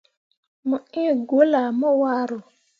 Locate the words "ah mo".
1.63-1.89